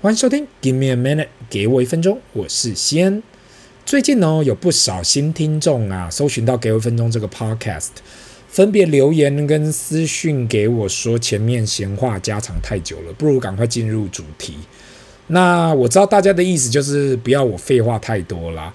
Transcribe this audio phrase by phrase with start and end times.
[0.00, 3.20] 欢迎收听，Give me a minute，给我一分钟，我是西恩。
[3.84, 7.88] 最近呢，有不少新听众啊，搜寻到《给我一分钟》这个 podcast，
[8.48, 14.58] 分别留言跟私讯给我说，前面闲话家常太久了，不如赶快进入主题。
[15.26, 18.72] 那我知道大家的意思就是不要我废话太多啦。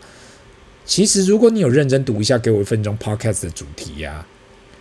[0.84, 4.28] 其实，如果你有认真读一下《给我一分钟》podcast 的主题呀、啊，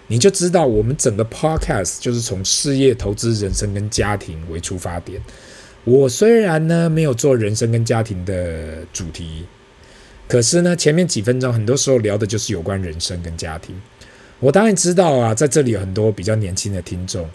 [0.09, 5.23] 你就知道我们整个 podcast 就是从事业、投资、人生跟家庭为出发点。
[5.85, 9.45] 我虽然呢没有做人生跟家庭的主题，
[10.29, 13.75] 可是呢前面几分钟很多时候聊的就是有关人生跟家庭。
[14.39, 17.29] 我当然知道啊，在这里有很多比较年轻的听众，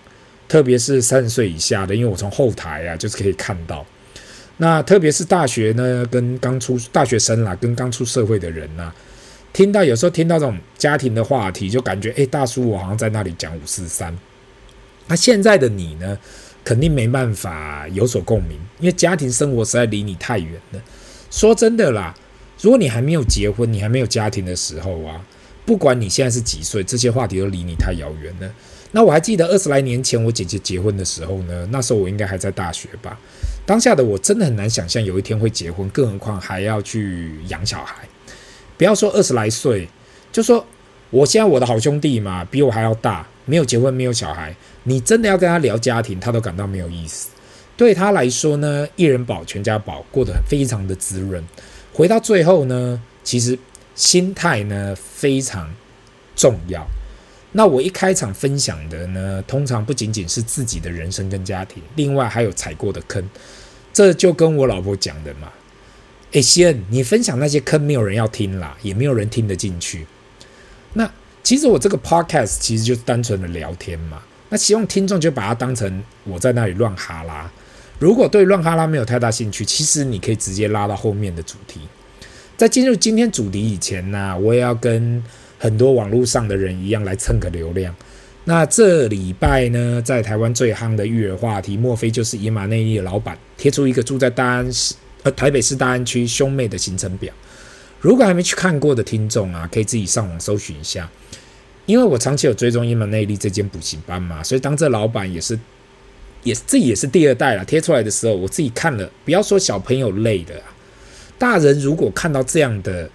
[0.47, 3.85] 特别是三十岁以下的，因为我从后台啊就是可以看到。
[4.57, 8.91] 那特别是大学呢，跟刚出大学生啦，跟刚出社会的人呐，
[9.53, 14.17] 听到有时候听到这种家庭的话题，就感觉诶，大叔我好像在那里讲五四三。
[15.07, 16.17] 那现在的你呢？
[16.67, 20.81] 肯定没办法有所共鸣，因为家庭生活实在离你太远了。
[21.31, 22.13] 说真的啦，
[22.59, 25.25] 如果你还没有结婚，你还没有家庭的时候啊，
[25.65, 28.53] 不管你现在是几岁，这些话题都离你太遥远了。
[28.91, 33.17] 那我还记得二十来年前我姐姐结婚的时候呢，那时候我应该还在大学吧。
[33.65, 38.05] 当下的我真的很难想象有一天会结婚，更何况还要去养小孩。
[38.77, 39.87] 不要说二十来岁，
[40.33, 40.65] 就说
[41.09, 44.55] 我现在我的好兄弟嘛，比我还要大，没有结婚，没有小孩。
[44.83, 47.29] 你真的要跟他聊家庭，他都感到没有意思。
[47.77, 51.43] 对他来说呢，一人保全家保，过得非常的滋润。
[51.93, 53.57] 回到最后呢，其实
[53.95, 55.73] 心态呢非常
[56.35, 56.85] 重要。
[57.53, 63.23] 那我一开场分享的呢，通常不仅仅是自己的人生跟家庭，另外还有踩过的坑。
[63.93, 65.49] 这就跟我老婆讲的嘛。
[66.33, 70.05] 诶，西恩，你分享那些坑，没有人要听啦，也没有人听得进去。
[70.97, 71.09] 那
[71.43, 74.19] 其实我这个 podcast 其实就是单纯的聊天嘛。
[74.49, 77.49] 那希望听众就把它当成我在那里乱哈拉。
[77.99, 81.81] 如果对乱哈拉没有太大兴趣，其实你可以直接拉到后面的主题。
[82.55, 85.23] 在进入今天主题以前呢，我也要跟
[85.59, 87.95] 很多网络上的人一样来蹭个流量。
[88.45, 97.33] 那这礼拜呢，在台湾最夯的育儿话题，莫非就是伊马内利的老板贴出一个住在大安市呃台北市大安区兄妹的行程表？
[97.99, 101.09] 如果还没去看过的听众啊，可以自己上网搜寻一下。
[101.85, 105.57] 因为我长期有追踪英文内力这间补习班嘛，所以当这老板也是，
[106.43, 107.63] 也自己也是第二代了。
[107.63, 110.61] 贴出来的时候，我自己看了，不要说小朋友累的，
[111.37, 113.09] 大人如果看到这样的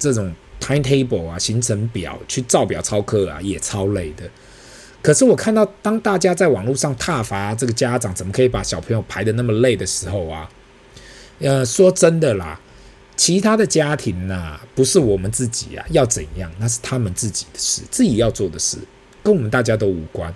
[0.00, 4.28] 这种 timetable 啊行程表去照表操课啊，也超累的。
[5.00, 10.50] 可是我看到当大家在网络上挞伐这个家长怎么可以把小朋友排得那么累的时候啊，
[11.38, 12.60] 呃，说真的啦。
[13.22, 18.76] 其他的家庭呐、不是我们自己啊，要怎样，那是他们自己的事，自己要做的事，
[19.22, 20.34] 跟我们大家都无关。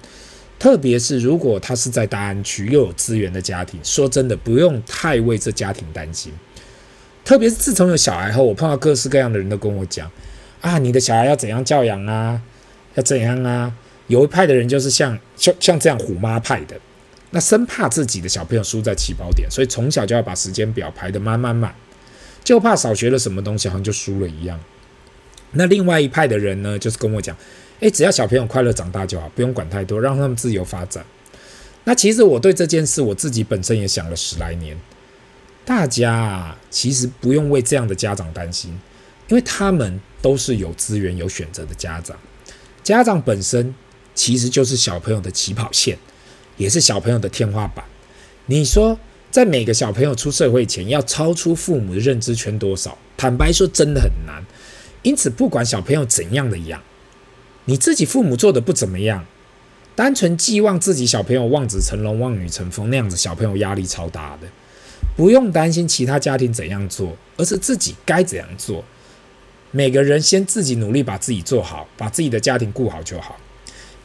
[0.57, 6.33] 特别是如果他是在大安区又有资源的家庭，说真的，不用太为这家庭担心。
[7.25, 10.09] 特别是自从有小孩后，我碰到各式各样的人都跟我讲
[10.61, 12.41] 啊，你的小孩要怎样教养啊，
[12.95, 13.75] 要怎样啊？
[14.07, 16.77] 有一派的人就是像像像这样虎妈派的，
[17.33, 21.75] 那生怕自己的小朋友输在起跑点，所以从小就要把时间表排得满满满。
[22.47, 24.57] 就怕少学了什么东西，好像就输了一样。
[25.51, 27.37] 那另外一派的人呢，就是跟我讲，
[27.81, 31.05] 诶，只要小朋友快乐长大就好，不用管太多，让他们自由发展。
[31.83, 34.79] 那其实我对这件事，我自己本身也想了十来年。
[35.65, 38.71] 大家，其实不用为这样的家长担心，
[39.27, 42.17] 因为他们都是有资源、有选择的家长。
[42.84, 43.75] 家长本身
[44.15, 45.99] 其实就是小朋友的起跑线，
[46.57, 47.84] 也是小朋友的天花板。
[48.47, 48.97] 你说？
[49.37, 52.97] 在每个小朋友出社会前，要超出父母的认知圈多少？
[53.19, 54.43] 坦白说，真的很难。
[55.03, 56.81] 因此，不管小朋友怎样的养，
[57.67, 59.27] 你自己父母做的不怎么样，
[59.95, 64.49] 单纯寄望自己小朋友望子成龙、望女成凤那样子，小朋友压力超大的。
[65.15, 68.83] 不用担心其他家庭怎样做，而是自己该怎样做。
[69.71, 73.37] 每个人先自己努力，把自己做好，把自己的家庭顾好就好。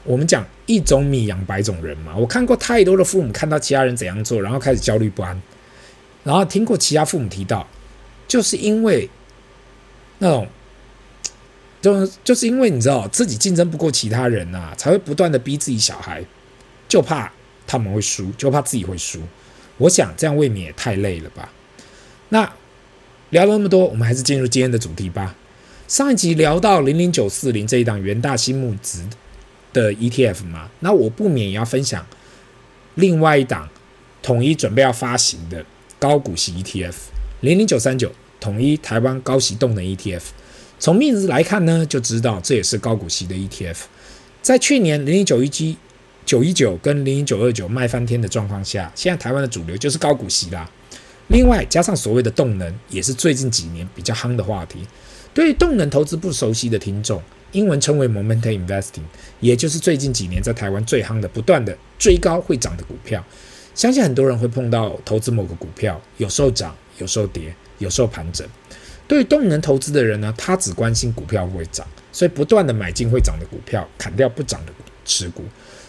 [0.03, 5.39] 我们讲一种米养百种人嘛，我看过太多的父母看到其他人怎样做，然后开始焦虑不安，
[6.23, 7.67] 然后听过其他父母提到，
[8.28, 9.09] 就是因为
[10.20, 10.47] 那种，
[11.81, 16.23] 就就是因为你知道自己竞争不过其他人、啊，才会不断的逼自己小孩，
[16.87, 17.31] 就怕
[17.67, 19.20] 他们会输，就怕自己会输。
[19.78, 21.52] 我想这样未免也太累了吧。
[22.29, 22.52] 那
[23.31, 25.35] 聊了那么多，我们还是进入今天的主题吧。
[25.87, 29.03] 上一集聊到零零九四零这一档元大新木质
[29.73, 32.06] 的 ETF 吗，那我不免也要分享
[32.96, 33.70] 另外一档
[34.22, 35.66] 统一准备要发行的
[35.97, 36.94] 高股息 ETF
[37.41, 40.22] 零零九三九统一台湾高息动能 ETF。
[40.79, 43.78] 从名字来看呢，就知道这也是高股息的 ETF。
[44.41, 45.78] 在去年零零九一 G
[46.26, 50.70] 九一九跟零零九二九卖翻天的状况下，现在台湾的主流就是高股息啦。
[51.28, 54.79] 另外加上所谓的动能，也是最近几年比较夯的话题。
[55.34, 57.22] 对动能投资不熟悉的听众，
[57.52, 59.02] 英文称为 momentum investing，
[59.40, 63.24] 也就是最近几年在台湾最夯的，不断的追高会涨的股票。
[63.76, 68.48] 相信很多人会碰到投资某个股票，有时候涨，有时候跌，有时候盘整。
[69.08, 74.72] 对于动能投资的人呢，他只关心股票会涨，所以不断的买进会涨的股票，砍掉不涨的
[75.03, 75.44] 持股。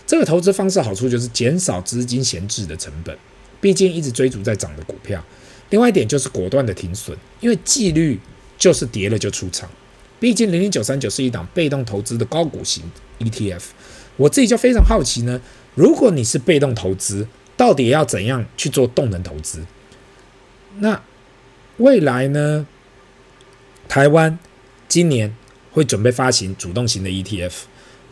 [0.05, 3.17] 这个投资方式好处就是减少资金闲置的成本，
[3.61, 5.25] 毕竟一直追逐在涨的股票。
[5.71, 8.19] 另外一点就是果断的停损，因为纪律
[8.59, 9.71] 就是跌了就出场。
[10.23, 12.85] 毕竟零零九三九是一档被动投资的高股型
[13.19, 13.61] ETF，
[14.17, 15.41] 我自己就非常好奇呢，
[15.75, 17.27] 如果你是被动投资，
[17.57, 19.67] 到底要怎样去做动能投资？
[20.79, 21.03] 那
[21.79, 22.65] 未来呢？
[23.89, 24.39] 台湾
[24.87, 25.35] 今年
[25.73, 27.53] 会准备发行主动型的 ETF。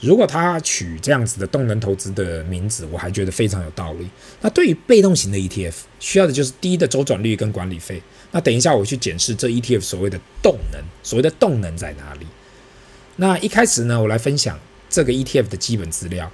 [0.00, 4.08] 如果他取这样子的动能投资的名字，我还觉得非常有道理。
[4.40, 8.02] 那对于被动型的 ETF，需要的就是低的周转率跟管理费。
[8.32, 12.26] 那等一下我去检视这 ETF 所谓的动能，所谓的动能在哪里？
[13.16, 16.30] 那一开始呢，我来分享这个 ETF 的基本资料。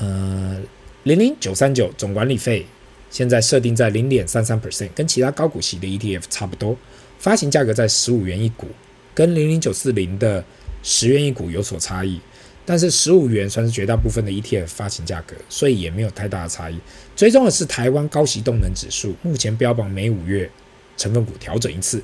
[0.00, 0.60] 呃，
[1.04, 2.66] 零零九三九总管理费
[3.10, 6.76] 现在设定在零点三三 percent，跟其他高股息的 ETF 差不多。
[7.18, 8.66] 发行价格在十五元一股，
[9.14, 10.44] 跟零零九四零的
[10.82, 12.20] 十元一股有所差异。
[12.66, 16.78] 但是十五元算是绝大部分的 ETF 发行价格，所以也没有太大的差异。
[17.14, 20.50] 追踪的是台湾高息动能指数，目前标榜每五月
[20.96, 22.02] 成分股调整一次。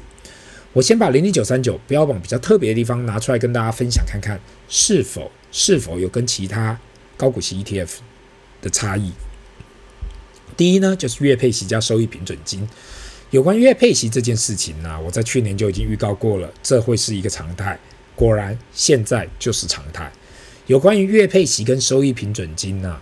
[0.72, 6.78] 我先把零零九三九标榜比较特别的地方拿出来跟大家分享看看，是否是否有跟其他
[7.16, 7.88] 高股息 ETF
[8.62, 9.12] 的差异。
[10.56, 12.68] 第一呢，就是月配息加收益平准金。
[13.30, 17.78] 有关月配息这件事情呢，我在去年就已经预告过了，这会是一个常态。
[18.14, 20.12] 果然，现在就是常态。
[20.66, 23.00] 有关于月配息跟收益平准金呢、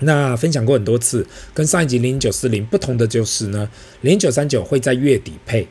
[0.00, 3.68] 那分享过很多次，跟上一集零零九四零不同的就是呢，
[4.02, 5.66] 零零九三九会在月底配，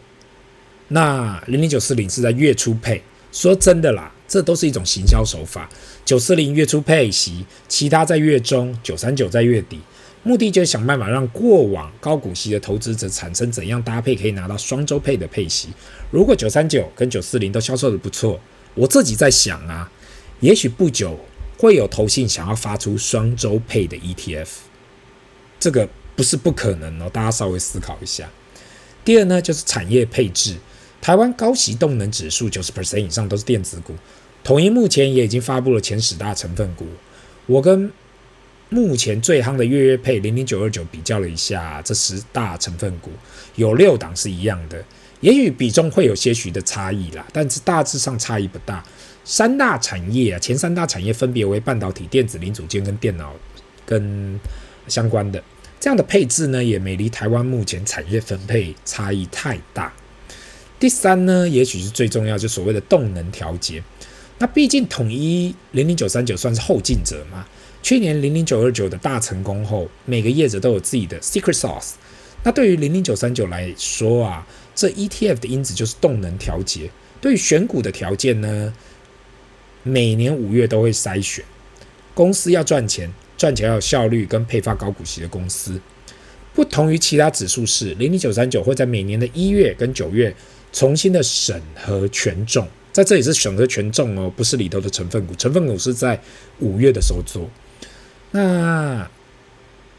[0.90, 3.02] 那零零九四零是在月初配。
[3.32, 5.70] 说真的啦，这都是一种行销手法。
[6.04, 9.80] 九四零月初配息，其他在月中，九三九在月底，
[10.24, 15.70] 目的就是想办法让过往高股息的投资者产生怎样搭配可以拿到双周配的配息。
[16.10, 18.40] 如果九三九跟九四零都销售的不错，
[18.74, 19.92] 我自己在想啊。
[20.40, 21.20] 也许不久
[21.58, 24.48] 会有投信想要发出双周配的 ETF，
[25.60, 28.30] 这个不是不可能哦，大家稍微思考一下。
[29.04, 30.58] 第二呢，就是产业配置，
[31.02, 33.96] 台湾高息动能指数九十 percent 以上都是电子股，
[34.44, 36.86] 统一目前也已经发布了前十大成分股。
[37.46, 37.92] 我跟
[38.70, 43.10] 目前最夯的月月配零零九二九比较了一下，这十大成分股
[43.56, 44.84] 有六档是一样的，
[45.22, 48.86] 也许比重会有些许的差异啦，但是大致上差异不大。
[49.30, 53.36] 三大产业啊，前三大产业分别为半导体、电子零组件跟电脑
[53.86, 54.40] 跟
[54.88, 55.44] 相关的，
[55.82, 59.94] 这样的配置呢，也没离台湾目前产业分配差异太大。
[60.80, 63.84] 第三呢，也许是最重要，就所谓的动能调节。
[64.40, 67.46] 那毕竟统一零零九三九算是后进者嘛，
[67.84, 71.96] 去年零零九二九的大成功后，每个业者都有自己的 secret sauce。
[72.44, 76.90] 那对于零零九三九来说啊，这 ETF 的因子就是动能调节。
[77.20, 78.72] 对于选股的条件呢，
[79.88, 81.44] 每年五月都会筛选
[82.14, 85.80] 公司要赚钱，赚钱要有效率，跟配发高股息的公司，
[86.54, 90.36] 不同于其他指数是零零九三九会在每年的一月跟九月
[90.74, 96.20] 重新的审核权重，在这里是审核权重哦，不是里头的成分股，成分股是在
[96.60, 97.50] 五月的时候做。
[98.32, 99.10] 那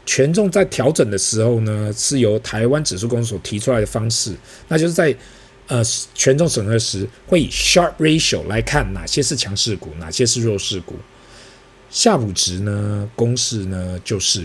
[0.05, 4.35] 权重在调整的时候呢，是由台湾指数公司所提出来的方式，
[4.67, 5.15] 那就是在。
[5.69, 5.83] 呃，
[6.15, 10.95] 权重审核时会以 sharp ratio 来看哪些是强势股，哪些是弱势股。
[11.91, 14.43] 夏普值呢，公式呢就是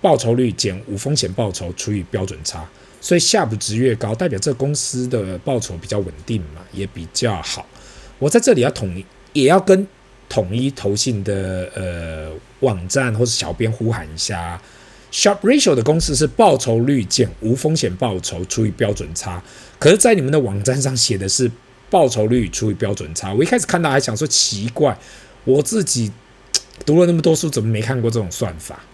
[0.00, 2.68] 报酬率减无风险报酬除以标准差，
[3.00, 7.64] 所以夏普值越高，代表这公司的报酬比较稳定嘛，也比较好。
[8.18, 9.86] 我在这里要统一，也要跟
[10.28, 14.60] 统一投信的呃网站或是小编呼喊一下。
[15.10, 19.42] Sharp ratio 的公式是报酬率减无风险报酬除以标准差，
[19.78, 21.50] 可是，在你们的网站上写的是
[21.88, 23.32] 报酬率除以标准差。
[23.32, 24.98] 我一开始看到还想说奇怪，
[25.44, 26.12] 我自己
[26.84, 28.84] 读了那么多书，怎么没看过这种算法？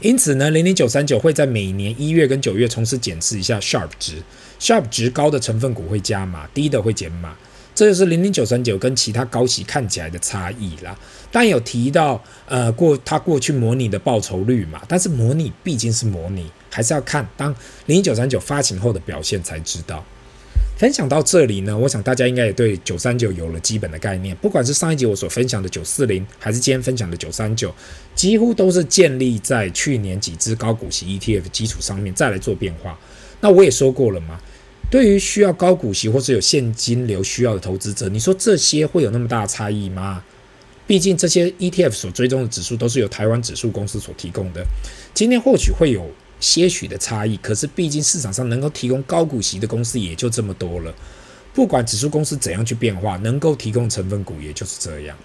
[0.00, 4.22] 因此呢，零零九三九会在每年一月跟九月重新检视一下 Sharp 值
[4.60, 7.36] ，Sharp 值高的成分股会加码，低的会减码。
[7.78, 10.98] 这就是零零九三九跟其他高息看起来的差异啦。
[11.30, 17.54] 但有提到，呃，过它过去模拟的报酬率嘛，但是模拟毕竟是模拟，还是要看当
[17.86, 20.04] 零零九三九发行后的表现才知道。
[20.76, 24.34] 分享到这里呢，我想大家应该也对九三九有了基本的概念。
[24.38, 27.72] 不管是上一集我所分享的九四零，还是今天分享的九三九，
[28.16, 32.98] 几乎都是建立在去年几只高股息 ETF 基础上面再来做变化。
[33.40, 34.40] 那我也说过了嘛，
[34.90, 40.22] 对于需要高股息或者有现金流需要的投资者，你说这些会有那么大的差异吗？
[40.86, 44.64] 毕竟这些 ETF 所追踪的指数都是由台湾指数公司所提供的，
[45.12, 46.10] 今天或许会有。
[46.40, 50.94] 些许的差异，可是毕竟市场上能够提供高股息的公司也就这么多了。
[51.52, 55.18] 不管指数公司怎样去变化，能够提供成分股也就是这样。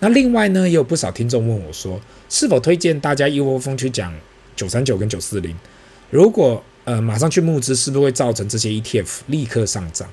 [0.00, 4.12] 那另外呢，也有不少听众问我说，是否推荐大家一窝蜂去讲
[4.56, 5.56] 九三九跟九四零？
[6.10, 10.08] 如果呃马上去募资，是不是会造成这些 ETF 立刻上涨？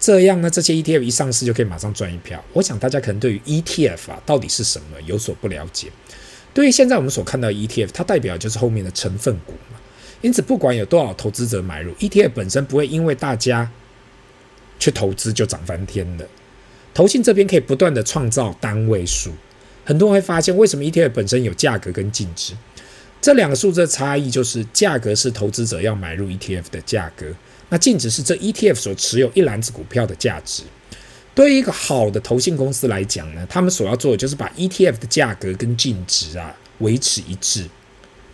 [0.00, 2.42] 这样呢，这些 ETF 一上市就可以马上赚一票？
[2.54, 5.88] 我想大家可能对于 ETF 啊到底是什么有所不了解。
[6.54, 9.78] 对于现在我们所看到的 ETF，它代表就是后面的成分股嘛。
[10.22, 13.70] 因此，不管有多少投资者买入 ETF，本身不会因为大家
[14.78, 16.26] 去投资就涨翻天的。
[16.94, 19.32] 投信这边可以不断的创造单位数，
[19.84, 22.54] 很多人会发现，为什么 ETF 本身有价格跟净值？
[23.24, 27.34] 这两个数字的差异就是，价格是投资者要买入 ETF 的价格，
[27.70, 30.62] 那净值是这 ETF 所持有一篮子股票的价值。
[31.34, 37.64] 对于一个好的投信公司来讲呢，他们所要做的就是把 ETF 的价格跟净值啊维持一致，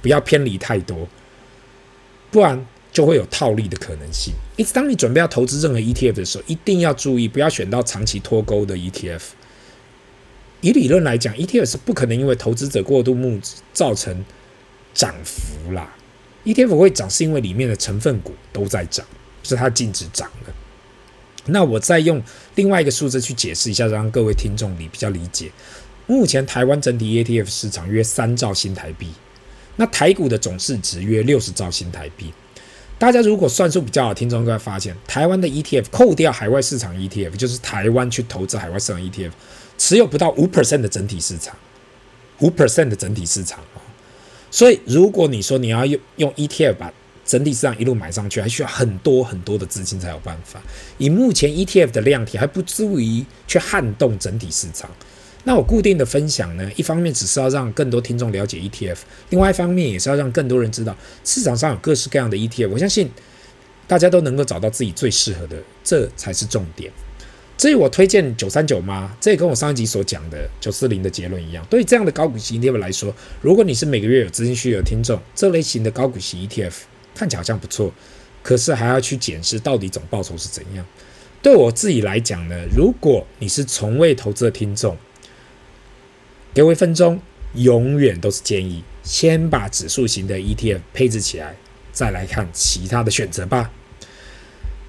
[0.02, 1.06] 不要偏离太多，
[2.32, 4.34] 不然就会有套利的可能性。
[4.56, 9.20] 因此，当你准备要投资任何 ETF 的时候，一定要注意，不要选到长期脱钩的 ETF。
[10.62, 14.24] 以理论来讲，ETF 是不可能因为投资者过度募资造成
[14.94, 15.94] 涨幅啦。
[16.44, 19.06] ETF 会涨是因为里面的成分股都在涨，
[19.42, 20.54] 是它净值涨了。
[21.46, 22.22] 那我再用
[22.54, 25.50] 另外一个数字去解释一下，让各位听众你比较理解。
[26.06, 29.08] 目前台湾整体 ETF 市场约三兆新台币，
[29.76, 32.32] 那台股的总市值约六十兆新台币。
[32.98, 39.30] 大家如果算数比较好，听众就会发现，台湾的 ETF 扣掉海外市场 ETF，就是台湾去投资海外市场 ETF，
[39.78, 41.56] 持有不到五 percent 的整体市场，
[42.40, 43.60] 五 percent 的整体市场。
[44.50, 46.92] 所以如果你说你要用用 ETF 把
[47.24, 50.60] 整体市场一路买上去，还需要很多很多的资金才有办法。
[50.98, 54.90] 以目前 ETF 的量体，还不足以去撼动整体市场。
[55.44, 62.70] 那我固定的分享呢，一方面只是要让更多听众了解 ETF，另外一方面也是要让更多人知道市场上有各式各样的 ETF。
[62.70, 63.08] 我相信
[63.86, 66.92] 大家都能够找到自己最适合的，这才是重点。
[67.60, 69.14] 至于我推荐九三九吗？
[69.20, 71.62] 这也跟我上一集所讲的九四零的结论一样。
[71.68, 76.72] 对于这样的高股息 ETF 来说，如果你是每个月有资金需求的听众，这类型的高股息 ETF。
[77.14, 77.92] 看起来好像不错，
[78.42, 80.86] 可是还要去检视到底总报酬是怎样。
[81.42, 84.96] 对我自己来讲呢，如果你是从未投资的听众，
[86.54, 87.20] 给我一分钟，
[87.56, 91.54] 永远都是建议先把指数型的 ETF 配置起来，
[91.92, 93.70] 再来看其他的选择吧。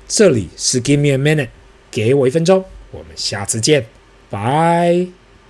[0.08, 1.50] 这里是 Give me a minute，
[1.92, 3.86] 给我一分钟，我们下次见，
[4.30, 5.21] 拜。